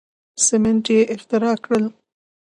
سیمنټ 0.45 0.85
یې 0.95 1.01
اختراع 1.13 1.55
کړل. 1.63 1.85